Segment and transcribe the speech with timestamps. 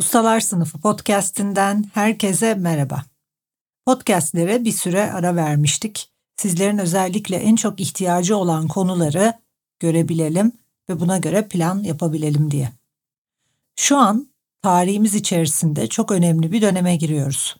[0.00, 3.04] Ustalar Sınıfı podcast'inden herkese merhaba.
[3.86, 6.10] Podcastlere bir süre ara vermiştik.
[6.36, 9.32] Sizlerin özellikle en çok ihtiyacı olan konuları
[9.80, 10.52] görebilelim
[10.88, 12.72] ve buna göre plan yapabilelim diye.
[13.76, 14.28] Şu an
[14.62, 17.56] tarihimiz içerisinde çok önemli bir döneme giriyoruz.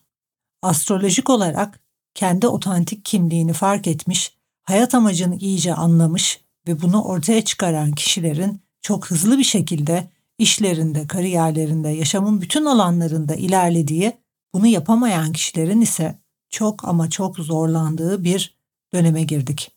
[0.62, 1.80] Astrolojik olarak
[2.15, 9.10] kendi otantik kimliğini fark etmiş, hayat amacını iyice anlamış ve bunu ortaya çıkaran kişilerin çok
[9.10, 14.12] hızlı bir şekilde işlerinde, kariyerlerinde, yaşamın bütün alanlarında ilerlediği,
[14.54, 16.18] bunu yapamayan kişilerin ise
[16.50, 18.59] çok ama çok zorlandığı bir
[18.94, 19.70] döneme girdik.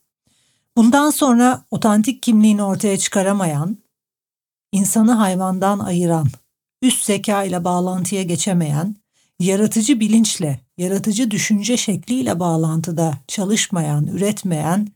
[0.78, 3.78] Bundan sonra otantik kimliğini ortaya çıkaramayan,
[4.72, 6.28] insanı hayvandan ayıran,
[6.82, 8.96] üst zeka ile bağlantıya geçemeyen,
[9.40, 14.88] yaratıcı bilinçle, yaratıcı düşünce şekliyle bağlantıda çalışmayan, üretmeyen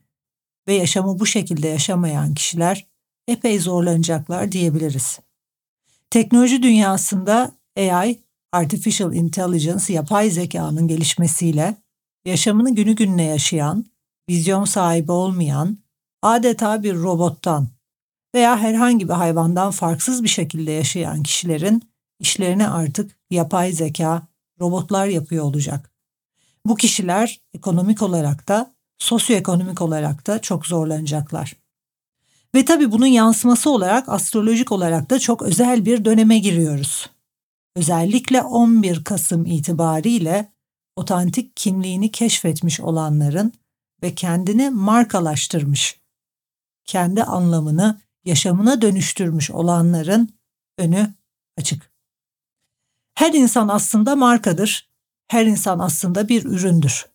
[0.68, 2.86] ve yaşamı bu şekilde yaşamayan kişiler
[3.28, 5.18] epey zorlanacaklar diyebiliriz.
[6.10, 8.18] Teknoloji dünyasında AI,
[8.52, 11.76] Artificial Intelligence, yapay zekanın gelişmesiyle
[12.24, 13.86] yaşamını günü gününe yaşayan,
[14.28, 15.78] vizyon sahibi olmayan,
[16.22, 17.68] adeta bir robottan
[18.34, 21.82] veya herhangi bir hayvandan farksız bir şekilde yaşayan kişilerin
[22.20, 24.22] işlerini artık yapay zeka,
[24.60, 25.90] robotlar yapıyor olacak.
[26.66, 31.56] Bu kişiler ekonomik olarak da, sosyoekonomik olarak da çok zorlanacaklar.
[32.56, 37.10] Ve tabii bunun yansıması olarak astrolojik olarak da çok özel bir döneme giriyoruz.
[37.74, 40.52] Özellikle 11 Kasım itibariyle
[40.96, 43.52] otantik kimliğini keşfetmiş olanların
[44.02, 46.00] ve kendini markalaştırmış,
[46.84, 50.28] kendi anlamını yaşamına dönüştürmüş olanların
[50.78, 51.14] önü
[51.58, 51.92] açık.
[53.14, 54.90] Her insan aslında markadır.
[55.28, 57.06] Her insan aslında bir üründür.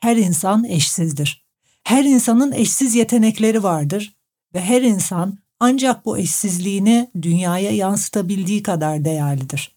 [0.00, 1.46] Her insan eşsizdir.
[1.84, 4.15] Her insanın eşsiz yetenekleri vardır
[4.56, 9.76] ve her insan ancak bu eşsizliğini dünyaya yansıtabildiği kadar değerlidir.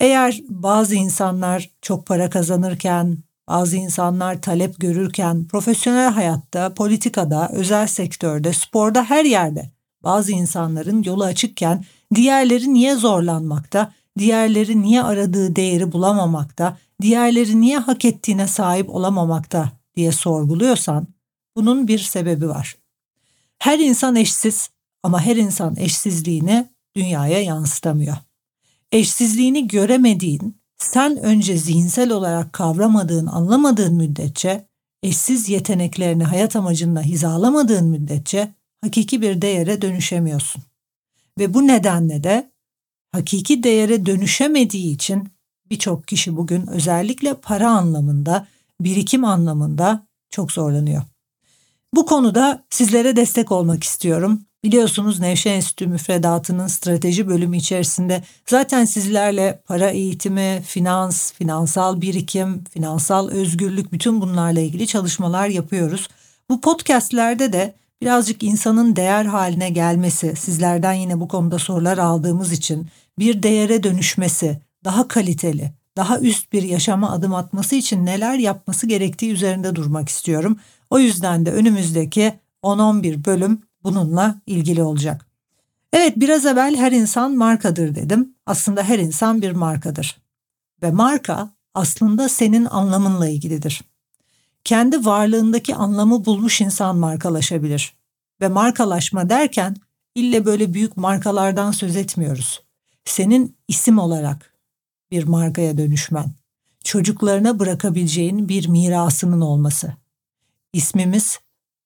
[0.00, 8.52] Eğer bazı insanlar çok para kazanırken, bazı insanlar talep görürken, profesyonel hayatta, politikada, özel sektörde,
[8.52, 9.70] sporda her yerde
[10.02, 18.04] bazı insanların yolu açıkken diğerleri niye zorlanmakta, diğerleri niye aradığı değeri bulamamakta, diğerleri niye hak
[18.04, 21.06] ettiğine sahip olamamakta diye sorguluyorsan
[21.56, 22.76] bunun bir sebebi var.
[23.58, 24.70] Her insan eşsiz
[25.02, 28.16] ama her insan eşsizliğini dünyaya yansıtamıyor.
[28.92, 34.66] Eşsizliğini göremediğin, sen önce zihinsel olarak kavramadığın, anlamadığın müddetçe,
[35.02, 40.62] eşsiz yeteneklerini hayat amacında hizalamadığın müddetçe hakiki bir değere dönüşemiyorsun.
[41.38, 42.50] Ve bu nedenle de
[43.12, 45.28] hakiki değere dönüşemediği için
[45.70, 48.46] birçok kişi bugün özellikle para anlamında,
[48.80, 51.02] birikim anlamında çok zorlanıyor.
[51.94, 54.40] Bu konuda sizlere destek olmak istiyorum.
[54.64, 63.28] Biliyorsunuz Nevşehir Enstitü müfredatının strateji bölümü içerisinde zaten sizlerle para eğitimi, finans, finansal birikim, finansal
[63.28, 66.08] özgürlük bütün bunlarla ilgili çalışmalar yapıyoruz.
[66.50, 72.86] Bu podcastlerde de birazcık insanın değer haline gelmesi, sizlerden yine bu konuda sorular aldığımız için
[73.18, 79.32] bir değere dönüşmesi, daha kaliteli, daha üst bir yaşama adım atması için neler yapması gerektiği
[79.32, 80.58] üzerinde durmak istiyorum.
[80.90, 85.26] O yüzden de önümüzdeki 10-11 bölüm bununla ilgili olacak.
[85.92, 88.34] Evet biraz evvel her insan markadır dedim.
[88.46, 90.16] Aslında her insan bir markadır.
[90.82, 93.82] Ve marka aslında senin anlamınla ilgilidir.
[94.64, 97.94] Kendi varlığındaki anlamı bulmuş insan markalaşabilir.
[98.40, 99.76] Ve markalaşma derken
[100.14, 102.62] ille böyle büyük markalardan söz etmiyoruz.
[103.04, 104.54] Senin isim olarak
[105.10, 106.26] bir markaya dönüşmen,
[106.84, 109.92] çocuklarına bırakabileceğin bir mirasının olması.
[110.76, 111.38] İsmimiz,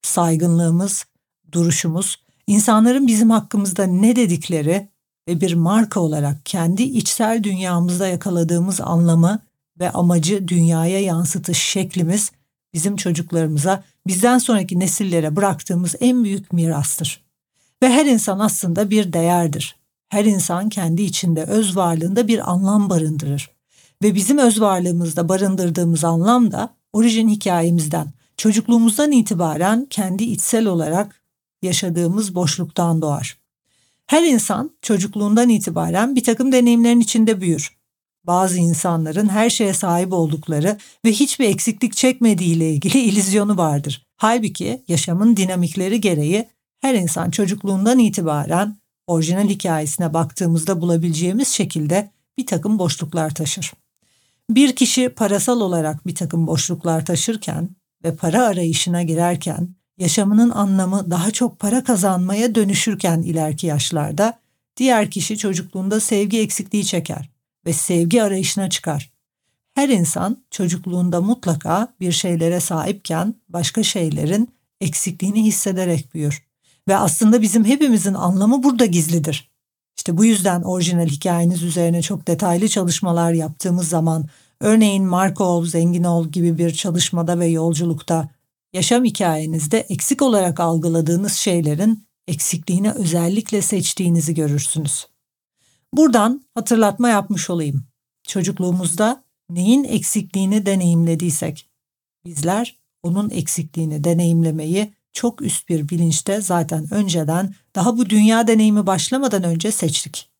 [0.02, 1.04] saygınlığımız,
[1.52, 4.88] duruşumuz, insanların bizim hakkımızda ne dedikleri
[5.28, 9.42] ve bir marka olarak kendi içsel dünyamızda yakaladığımız anlamı
[9.78, 12.32] ve amacı dünyaya yansıtış şeklimiz
[12.74, 17.24] bizim çocuklarımıza, bizden sonraki nesillere bıraktığımız en büyük mirastır.
[17.82, 19.76] Ve her insan aslında bir değerdir.
[20.08, 23.50] Her insan kendi içinde öz varlığında bir anlam barındırır.
[24.02, 31.22] Ve bizim öz varlığımızda barındırdığımız anlam da orijin hikayemizden, çocukluğumuzdan itibaren kendi içsel olarak
[31.62, 33.38] yaşadığımız boşluktan doğar.
[34.06, 37.76] Her insan çocukluğundan itibaren bir takım deneyimlerin içinde büyür.
[38.24, 44.06] Bazı insanların her şeye sahip oldukları ve hiçbir eksiklik çekmediği ile ilgili ilizyonu vardır.
[44.16, 46.48] Halbuki yaşamın dinamikleri gereği
[46.80, 48.76] her insan çocukluğundan itibaren
[49.06, 53.72] orijinal hikayesine baktığımızda bulabileceğimiz şekilde bir takım boşluklar taşır.
[54.50, 59.68] Bir kişi parasal olarak bir takım boşluklar taşırken ve para arayışına girerken
[59.98, 64.38] yaşamının anlamı daha çok para kazanmaya dönüşürken ileriki yaşlarda
[64.76, 67.30] diğer kişi çocukluğunda sevgi eksikliği çeker
[67.66, 69.10] ve sevgi arayışına çıkar.
[69.74, 74.48] Her insan çocukluğunda mutlaka bir şeylere sahipken başka şeylerin
[74.80, 76.42] eksikliğini hissederek büyür.
[76.88, 79.50] Ve aslında bizim hepimizin anlamı burada gizlidir.
[79.96, 84.26] İşte bu yüzden orijinal hikayeniz üzerine çok detaylı çalışmalar yaptığımız zaman
[84.60, 88.28] örneğin Marco ol, zengin ol gibi bir çalışmada ve yolculukta
[88.72, 95.06] yaşam hikayenizde eksik olarak algıladığınız şeylerin eksikliğini özellikle seçtiğinizi görürsünüz.
[95.92, 97.84] Buradan hatırlatma yapmış olayım.
[98.22, 101.70] Çocukluğumuzda neyin eksikliğini deneyimlediysek
[102.24, 109.42] bizler onun eksikliğini deneyimlemeyi çok üst bir bilinçte zaten önceden daha bu dünya deneyimi başlamadan
[109.42, 110.30] önce seçtik.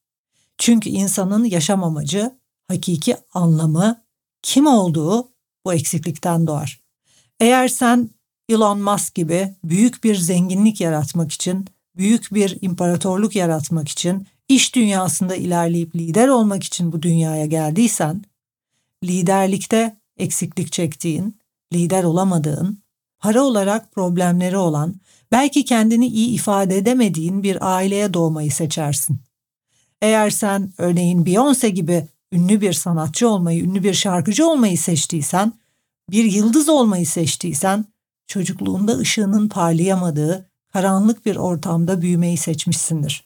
[0.58, 2.38] Çünkü insanın yaşam amacı,
[2.68, 4.02] hakiki anlamı,
[4.42, 5.28] kim olduğu
[5.64, 6.80] bu eksiklikten doğar.
[7.40, 8.10] Eğer sen
[8.48, 11.66] Elon Musk gibi büyük bir zenginlik yaratmak için,
[11.96, 18.24] büyük bir imparatorluk yaratmak için, iş dünyasında ilerleyip lider olmak için bu dünyaya geldiysen,
[19.04, 21.38] liderlikte eksiklik çektiğin,
[21.72, 22.78] lider olamadığın,
[23.18, 24.94] para olarak problemleri olan,
[25.32, 29.20] belki kendini iyi ifade edemediğin bir aileye doğmayı seçersin.
[30.02, 35.52] Eğer sen örneğin Beyoncé gibi ünlü bir sanatçı olmayı, ünlü bir şarkıcı olmayı seçtiysen,
[36.10, 37.84] bir yıldız olmayı seçtiysen,
[38.26, 43.24] çocukluğunda ışığının parlayamadığı karanlık bir ortamda büyümeyi seçmişsindir.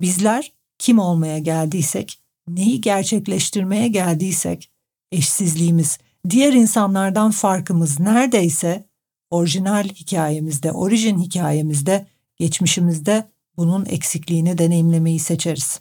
[0.00, 2.18] Bizler kim olmaya geldiysek,
[2.48, 4.70] neyi gerçekleştirmeye geldiysek,
[5.12, 5.98] eşsizliğimiz,
[6.30, 8.84] diğer insanlardan farkımız neredeyse
[9.30, 12.06] orijinal hikayemizde, orijin hikayemizde,
[12.36, 15.80] geçmişimizde bunun eksikliğini deneyimlemeyi seçeriz.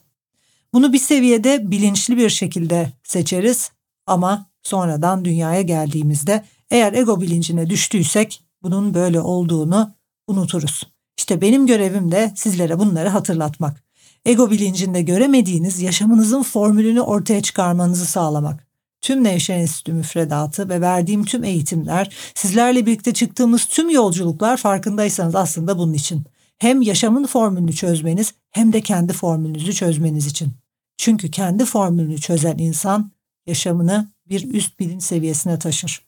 [0.73, 3.71] Bunu bir seviyede bilinçli bir şekilde seçeriz
[4.07, 9.93] ama sonradan dünyaya geldiğimizde eğer ego bilincine düştüysek bunun böyle olduğunu
[10.27, 10.83] unuturuz.
[11.17, 13.83] İşte benim görevim de sizlere bunları hatırlatmak.
[14.25, 18.67] Ego bilincinde göremediğiniz yaşamınızın formülünü ortaya çıkarmanızı sağlamak.
[19.01, 25.77] Tüm Nevşehir Enstitü müfredatı ve verdiğim tüm eğitimler, sizlerle birlikte çıktığımız tüm yolculuklar farkındaysanız aslında
[25.77, 26.23] bunun için.
[26.57, 30.51] Hem yaşamın formülünü çözmeniz hem de kendi formülünüzü çözmeniz için.
[30.99, 33.11] Çünkü kendi formülünü çözen insan
[33.47, 36.01] yaşamını bir üst bilinç seviyesine taşır.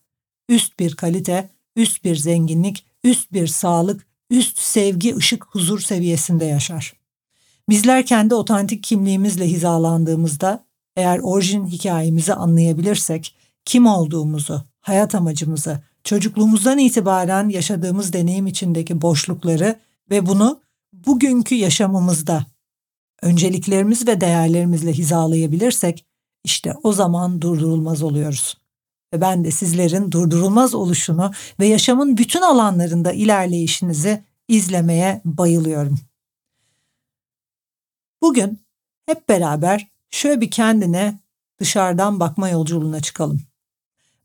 [0.49, 6.93] Üst bir kalite, üst bir zenginlik, üst bir sağlık, üst sevgi, ışık, huzur seviyesinde yaşar.
[7.69, 10.63] Bizler kendi otantik kimliğimizle hizalandığımızda
[10.95, 13.35] eğer orijin hikayemizi anlayabilirsek
[13.65, 19.79] kim olduğumuzu, hayat amacımızı, çocukluğumuzdan itibaren yaşadığımız deneyim içindeki boşlukları
[20.09, 20.59] ve bunu
[20.93, 22.45] bugünkü yaşamımızda
[23.21, 26.06] önceliklerimiz ve değerlerimizle hizalayabilirsek
[26.44, 28.57] işte o zaman durdurulmaz oluyoruz.
[29.13, 36.00] Ve ben de sizlerin durdurulmaz oluşunu ve yaşamın bütün alanlarında ilerleyişinizi izlemeye bayılıyorum.
[38.22, 38.60] Bugün
[39.05, 41.19] hep beraber şöyle bir kendine
[41.60, 43.41] dışarıdan bakma yolculuğuna çıkalım.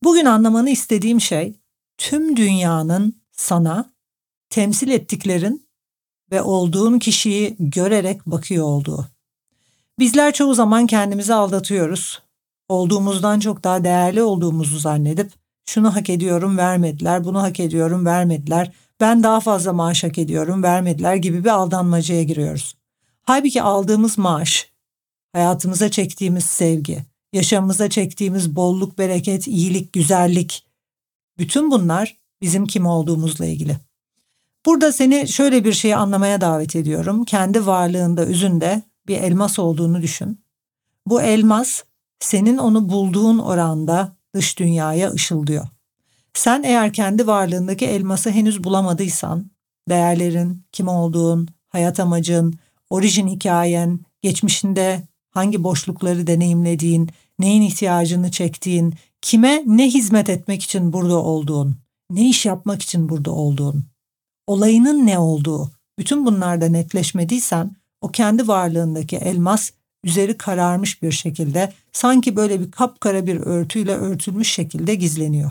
[0.02, 1.54] Bugün anlamanı istediğim şey
[1.99, 3.90] tüm dünyanın sana
[4.50, 5.65] temsil ettiklerin
[6.33, 9.06] ve olduğun kişiyi görerek bakıyor olduğu.
[9.99, 12.23] Bizler çoğu zaman kendimizi aldatıyoruz.
[12.68, 15.33] Olduğumuzdan çok daha değerli olduğumuzu zannedip
[15.66, 21.16] şunu hak ediyorum vermediler, bunu hak ediyorum vermediler, ben daha fazla maaş hak ediyorum vermediler
[21.16, 22.76] gibi bir aldanmacaya giriyoruz.
[23.23, 24.73] Halbuki aldığımız maaş,
[25.33, 30.66] hayatımıza çektiğimiz sevgi, yaşamımıza çektiğimiz bolluk, bereket, iyilik, güzellik,
[31.38, 33.76] bütün bunlar bizim kim olduğumuzla ilgili.
[34.66, 37.25] Burada seni şöyle bir şeyi anlamaya davet ediyorum.
[37.25, 40.40] Kendi varlığında, özünde bir elmas olduğunu düşün.
[41.06, 41.82] Bu elmas
[42.20, 45.66] senin onu bulduğun oranda dış dünyaya ışıldıyor.
[46.35, 49.50] Sen eğer kendi varlığındaki elması henüz bulamadıysan,
[49.88, 52.54] değerlerin, kim olduğun, hayat amacın,
[52.90, 61.16] orijin hikayen, geçmişinde hangi boşlukları deneyimlediğin, neyin ihtiyacını çektiğin, kime ne hizmet etmek için burada
[61.16, 61.76] olduğun,
[62.11, 63.85] ne iş yapmak için burada olduğun,
[64.47, 69.71] olayının ne olduğu, bütün bunlarda netleşmediysen o kendi varlığındaki elmas
[70.05, 75.50] üzeri kararmış bir şekilde sanki böyle bir kapkara bir örtüyle örtülmüş şekilde gizleniyor.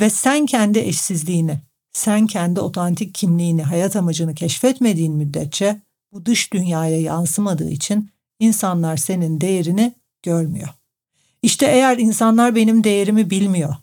[0.00, 1.58] Ve sen kendi eşsizliğini,
[1.92, 5.80] sen kendi otantik kimliğini, hayat amacını keşfetmediğin müddetçe
[6.12, 8.10] bu dış dünyaya yansımadığı için
[8.40, 10.68] insanlar senin değerini görmüyor.
[11.42, 13.76] İşte eğer insanlar benim değerimi bilmiyor,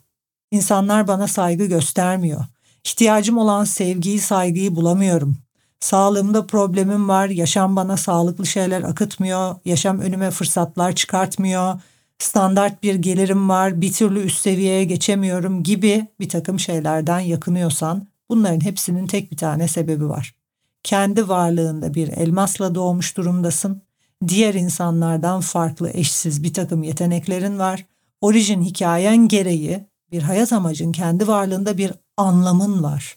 [0.50, 2.44] insanlar bana saygı göstermiyor,
[2.84, 5.38] ihtiyacım olan sevgiyi, saygıyı bulamıyorum,
[5.80, 11.80] sağlığımda problemim var, yaşam bana sağlıklı şeyler akıtmıyor, yaşam önüme fırsatlar çıkartmıyor,
[12.18, 18.64] standart bir gelirim var, bir türlü üst seviyeye geçemiyorum gibi bir takım şeylerden yakınıyorsan bunların
[18.64, 20.34] hepsinin tek bir tane sebebi var.
[20.82, 23.82] Kendi varlığında bir elmasla doğmuş durumdasın.
[24.28, 27.86] Diğer insanlardan farklı eşsiz bir takım yeteneklerin var.
[28.20, 33.16] Orijin hikayen gereği bir hayat amacın kendi varlığında bir anlamın var.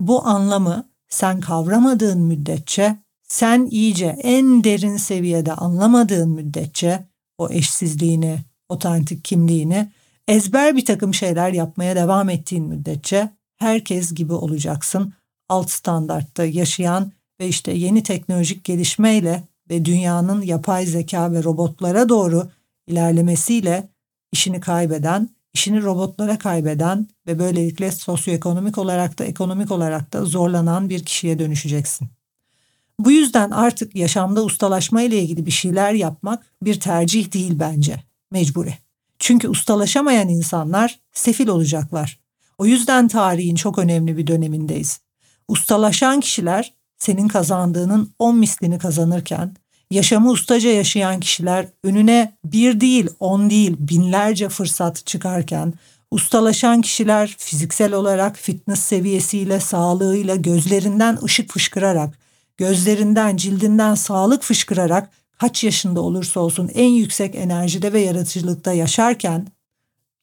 [0.00, 7.04] Bu anlamı sen kavramadığın müddetçe, sen iyice en derin seviyede anlamadığın müddetçe
[7.38, 9.90] o eşsizliğini, otantik kimliğini,
[10.28, 15.12] ezber bir takım şeyler yapmaya devam ettiğin müddetçe herkes gibi olacaksın.
[15.48, 22.50] Alt standartta yaşayan ve işte yeni teknolojik gelişmeyle ve dünyanın yapay zeka ve robotlara doğru
[22.86, 23.88] ilerlemesiyle
[24.32, 31.04] işini kaybeden, işini robotlara kaybeden ve böylelikle sosyoekonomik olarak da ekonomik olarak da zorlanan bir
[31.04, 32.08] kişiye dönüşeceksin.
[32.98, 38.02] Bu yüzden artık yaşamda ustalaşma ile ilgili bir şeyler yapmak bir tercih değil bence.
[38.30, 38.74] Mecburi.
[39.18, 42.20] Çünkü ustalaşamayan insanlar sefil olacaklar.
[42.58, 45.00] O yüzden tarihin çok önemli bir dönemindeyiz.
[45.48, 49.56] Ustalaşan kişiler senin kazandığının on mislini kazanırken,
[49.92, 55.74] yaşamı ustaca yaşayan kişiler önüne bir değil, on değil, binlerce fırsat çıkarken,
[56.10, 62.18] ustalaşan kişiler fiziksel olarak fitness seviyesiyle, sağlığıyla, gözlerinden ışık fışkırarak,
[62.56, 69.46] gözlerinden, cildinden sağlık fışkırarak kaç yaşında olursa olsun en yüksek enerjide ve yaratıcılıkta yaşarken,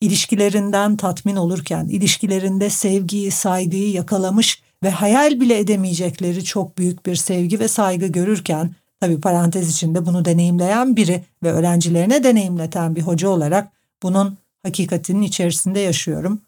[0.02, 7.60] ilişkilerinden tatmin olurken, ilişkilerinde sevgiyi, saygıyı yakalamış ve hayal bile edemeyecekleri çok büyük bir sevgi
[7.60, 13.72] ve saygı görürken, tabi parantez içinde bunu deneyimleyen biri ve öğrencilerine deneyimleten bir hoca olarak
[14.04, 16.42] bunun hakikatinin içerisinde yaşıyorum.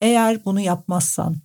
[0.00, 1.36] Eğer bunu yapmazsan,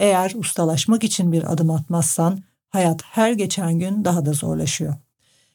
[0.00, 4.94] eğer ustalaşmak için bir adım atmazsan hayat her geçen gün daha da zorlaşıyor.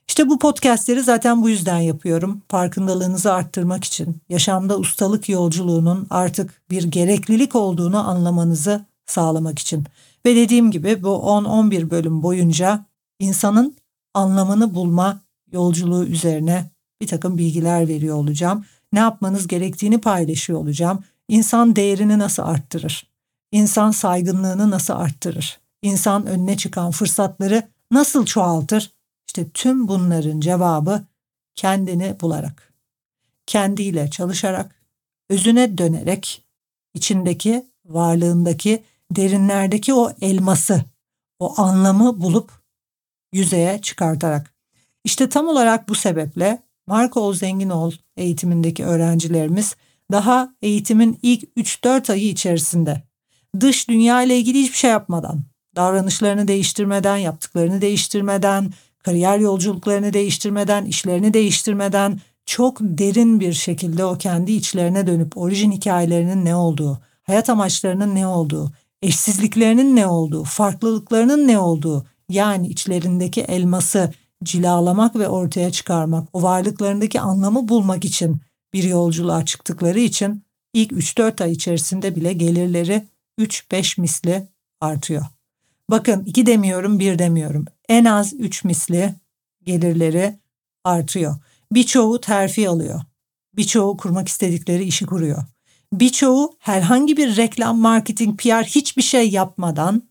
[0.07, 2.41] İşte bu podcastleri zaten bu yüzden yapıyorum.
[2.47, 9.83] Farkındalığınızı arttırmak için, yaşamda ustalık yolculuğunun artık bir gereklilik olduğunu anlamanızı sağlamak için.
[10.25, 12.85] Ve dediğim gibi bu 10-11 bölüm boyunca
[13.19, 13.75] insanın
[14.15, 15.19] anlamını bulma
[15.51, 18.65] yolculuğu üzerine bir takım bilgiler veriyor olacağım.
[18.93, 21.03] Ne yapmanız gerektiğini paylaşıyor olacağım.
[21.27, 23.07] İnsan değerini nasıl arttırır?
[23.51, 25.59] İnsan saygınlığını nasıl arttırır?
[25.81, 28.91] İnsan önüne çıkan fırsatları nasıl çoğaltır?
[29.27, 31.05] İşte tüm bunların cevabı
[31.55, 32.73] kendini bularak,
[33.45, 34.75] kendiyle çalışarak,
[35.29, 36.45] özüne dönerek,
[36.93, 40.83] içindeki, varlığındaki, derinlerdeki o elması,
[41.39, 42.64] o anlamı bulup
[43.35, 44.53] yüzeye çıkartarak.
[45.03, 49.75] İşte tam olarak bu sebeple Marco Ol Zengin Ol eğitimindeki öğrencilerimiz
[50.11, 53.03] daha eğitimin ilk 3-4 ayı içerisinde
[53.59, 55.43] dış dünya ile ilgili hiçbir şey yapmadan,
[55.75, 58.73] davranışlarını değiştirmeden, yaptıklarını değiştirmeden,
[59.03, 66.45] kariyer yolculuklarını değiştirmeden, işlerini değiştirmeden çok derin bir şekilde o kendi içlerine dönüp orijin hikayelerinin
[66.45, 74.13] ne olduğu, hayat amaçlarının ne olduğu, eşsizliklerinin ne olduğu, farklılıklarının ne olduğu, yani içlerindeki elması
[74.43, 78.41] cilalamak ve ortaya çıkarmak, o varlıklarındaki anlamı bulmak için
[78.73, 83.03] bir yolculuğa çıktıkları için ilk 3-4 ay içerisinde bile gelirleri
[83.39, 84.47] 3-5 misli
[84.81, 85.25] artıyor.
[85.89, 87.65] Bakın iki demiyorum bir demiyorum.
[87.89, 89.15] En az üç misli
[89.63, 90.39] gelirleri
[90.83, 91.35] artıyor.
[91.71, 93.01] Birçoğu terfi alıyor.
[93.55, 95.43] Birçoğu kurmak istedikleri işi kuruyor.
[95.93, 100.03] Birçoğu herhangi bir reklam, marketing, PR hiçbir şey yapmadan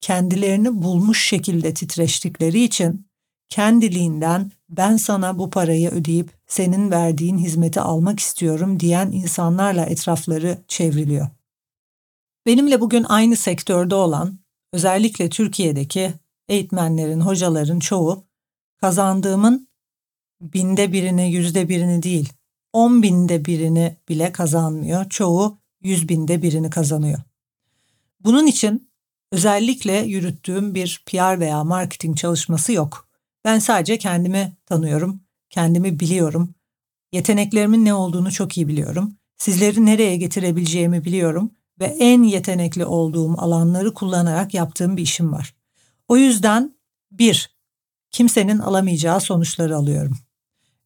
[0.00, 3.06] kendilerini bulmuş şekilde titreştikleri için
[3.48, 11.28] kendiliğinden ben sana bu parayı ödeyip senin verdiğin hizmeti almak istiyorum diyen insanlarla etrafları çevriliyor.
[12.46, 14.38] Benimle bugün aynı sektörde olan
[14.72, 16.14] özellikle Türkiye'deki
[16.48, 18.24] eğitmenlerin, hocaların çoğu
[18.80, 19.68] kazandığımın
[20.40, 22.32] binde birini, yüzde birini değil,
[22.72, 25.08] on binde birini bile kazanmıyor.
[25.08, 27.18] Çoğu yüz binde birini kazanıyor.
[28.20, 28.90] Bunun için
[29.32, 33.08] özellikle yürüttüğüm bir PR veya marketing çalışması yok.
[33.44, 36.54] Ben sadece kendimi tanıyorum, kendimi biliyorum,
[37.12, 43.94] yeteneklerimin ne olduğunu çok iyi biliyorum, sizleri nereye getirebileceğimi biliyorum ve en yetenekli olduğum alanları
[43.94, 45.54] kullanarak yaptığım bir işim var.
[46.08, 46.76] O yüzden
[47.10, 47.56] bir,
[48.10, 50.18] kimsenin alamayacağı sonuçları alıyorum.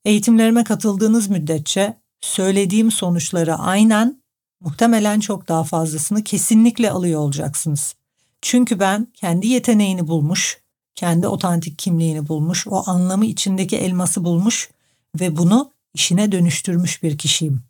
[0.04, 4.22] Eğitimlerime katıldığınız müddetçe söylediğim sonuçları aynen
[4.60, 7.94] muhtemelen çok daha fazlasını kesinlikle alıyor olacaksınız.
[8.42, 10.60] Çünkü ben kendi yeteneğini bulmuş,
[10.94, 14.70] kendi otantik kimliğini bulmuş, o anlamı içindeki elması bulmuş
[15.20, 17.62] ve bunu işine dönüştürmüş bir kişiyim.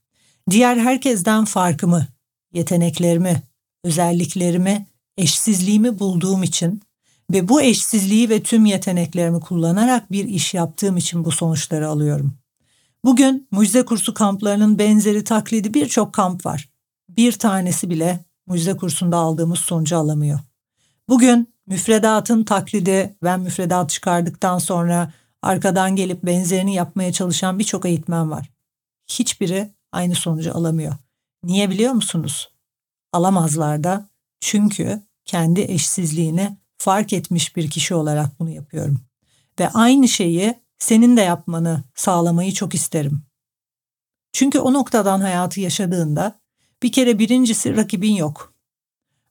[0.51, 2.07] Diğer herkesten farkımı,
[2.53, 3.43] yeteneklerimi,
[3.85, 4.87] özelliklerimi,
[5.17, 6.83] eşsizliğimi bulduğum için
[7.33, 12.35] ve bu eşsizliği ve tüm yeteneklerimi kullanarak bir iş yaptığım için bu sonuçları alıyorum.
[13.05, 16.69] Bugün mucize kursu kamplarının benzeri taklidi birçok kamp var.
[17.09, 20.41] Bir tanesi bile mucize kursunda aldığımız sonucu alamıyor.
[21.11, 25.13] Bugün müfredatın taklidi, ben müfredat çıkardıktan sonra
[25.43, 28.51] arkadan gelip benzerini yapmaya çalışan birçok eğitmen var.
[29.11, 30.95] Hiçbiri aynı sonucu alamıyor.
[31.45, 32.53] Niye biliyor musunuz?
[33.13, 34.09] Alamazlar da
[34.41, 39.01] çünkü kendi eşsizliğini fark etmiş bir kişi olarak bunu yapıyorum.
[39.61, 43.23] Ve aynı şeyi senin de yapmanı sağlamayı çok isterim.
[44.33, 46.41] Çünkü o noktadan hayatı yaşadığında
[46.83, 48.55] bir kere birincisi rakibin yok.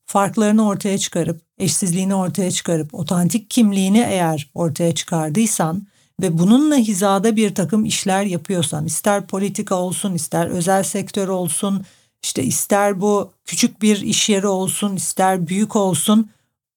[0.05, 5.87] Farklarını ortaya çıkarıp, eşsizliğini ortaya çıkarıp, otantik kimliğini eğer ortaya çıkardıysan
[6.21, 11.85] ve bununla hizada bir takım işler yapıyorsan, ister politika olsun, ister özel sektör olsun,
[12.23, 16.29] işte ister bu küçük bir iş yeri olsun, ister büyük olsun,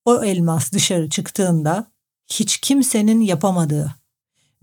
[0.05, 1.87] o elmas dışarı çıktığında
[2.31, 3.95] hiç kimsenin yapamadığı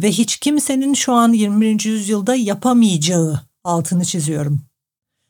[0.01, 1.85] ve hiç kimsenin şu an 21.
[1.85, 4.61] yüzyılda yapamayacağı altını çiziyorum.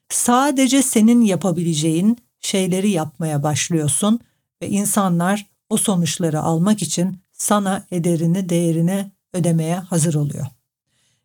[0.10, 4.20] Sadece senin yapabileceğin şeyleri yapmaya başlıyorsun
[4.62, 10.46] ve insanlar o sonuçları almak için sana ederini, değerini ödemeye hazır oluyor.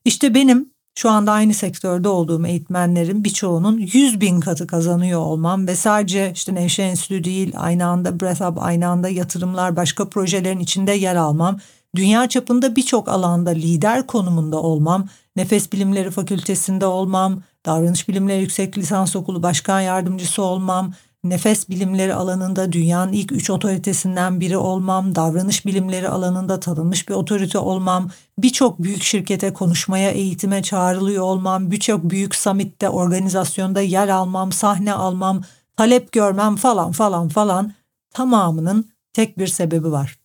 [0.04, 5.76] İşte benim şu anda aynı sektörde olduğum eğitmenlerin birçoğunun 100 bin katı kazanıyor olmam ve
[5.76, 10.92] sadece işte Nevşe Enstitü değil aynı anda Breath Up, aynı anda yatırımlar, başka projelerin içinde
[10.92, 11.58] yer almam,
[11.96, 19.16] dünya çapında birçok alanda lider konumunda olmam, Nefes Bilimleri Fakültesinde olmam, Davranış Bilimleri Yüksek Lisans
[19.16, 26.08] Okulu Başkan Yardımcısı olmam, nefes bilimleri alanında dünyanın ilk üç otoritesinden biri olmam, davranış bilimleri
[26.08, 32.88] alanında tanınmış bir otorite olmam, birçok büyük şirkete konuşmaya, eğitime çağrılıyor olmam, birçok büyük summitte,
[32.88, 35.42] organizasyonda yer almam, sahne almam,
[35.76, 37.72] talep görmem falan falan falan
[38.10, 40.18] tamamının tek bir sebebi var.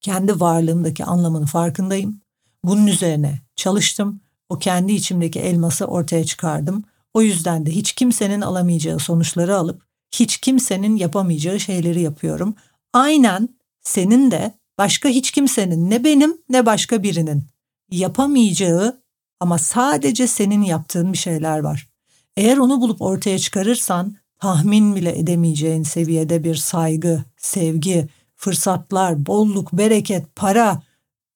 [0.00, 2.20] Kendi varlığımdaki anlamın farkındayım.
[2.64, 4.20] Bunun üzerine çalıştım.
[4.48, 6.84] O kendi içimdeki elması ortaya çıkardım.
[7.14, 12.54] O yüzden de hiç kimsenin alamayacağı sonuçları alıp hiç kimsenin yapamayacağı şeyleri yapıyorum.
[12.92, 13.48] Aynen
[13.80, 17.46] senin de başka hiç kimsenin ne benim ne başka birinin
[17.90, 19.02] yapamayacağı
[19.40, 21.88] ama sadece senin yaptığın bir şeyler var.
[22.36, 30.36] Eğer onu bulup ortaya çıkarırsan tahmin bile edemeyeceğin seviyede bir saygı, sevgi, fırsatlar, bolluk, bereket,
[30.36, 30.82] para,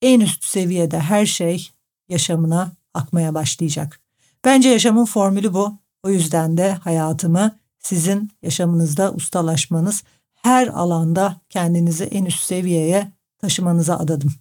[0.02, 1.70] en üst seviyede her şey
[2.08, 4.00] yaşamına akmaya başlayacak.
[4.44, 5.78] Bence yaşamın formülü bu.
[6.02, 14.32] O yüzden de hayatımı sizin yaşamınızda ustalaşmanız, her alanda kendinizi en üst seviyeye taşımanıza adadım.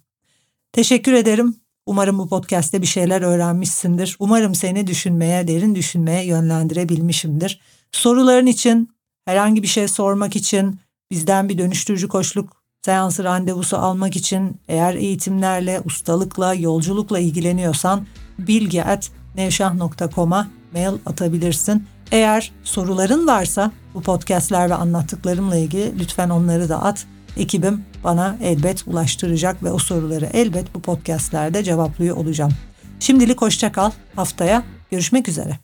[0.72, 1.56] Teşekkür ederim.
[1.86, 4.16] Umarım bu podcast'te bir şeyler öğrenmişsindir.
[4.18, 7.60] Umarım seni düşünmeye, derin düşünmeye yönlendirebilmişimdir.
[7.92, 8.90] Soruların için,
[9.24, 10.78] herhangi bir şey sormak için,
[11.10, 18.06] bizden bir dönüştürücü koçluk seansı randevusu almak için eğer eğitimlerle, ustalıkla, yolculukla ilgileniyorsan
[18.38, 21.86] bilgi.nevşah.com'a mail atabilirsin.
[22.12, 27.06] Eğer soruların varsa bu podcastler ve anlattıklarımla ilgili lütfen onları da at.
[27.36, 32.52] Ekibim bana elbet ulaştıracak ve o soruları elbet bu podcastlerde cevaplıyor olacağım.
[33.00, 33.90] Şimdilik hoşça kal.
[34.16, 35.58] Haftaya görüşmek üzere.